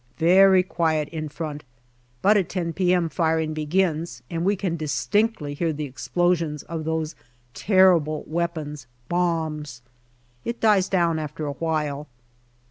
Very 0.17 0.63
quiet 0.63 1.09
in 1.09 1.29
front, 1.29 1.63
but 2.23 2.35
at 2.35 2.49
10 2.49 2.73
p.m. 2.73 3.07
firing 3.07 3.53
begins, 3.53 4.23
and 4.31 4.43
we 4.43 4.55
can 4.55 4.75
distinctly 4.75 5.53
hear 5.53 5.71
the 5.71 5.83
explosions 5.85 6.63
of 6.63 6.85
those 6.85 7.13
terrible 7.53 8.23
weapons 8.25 8.87
bombs. 9.09 9.83
It 10.43 10.59
dies 10.59 10.89
down 10.89 11.19
after 11.19 11.45
a 11.45 11.53
while. 11.53 12.07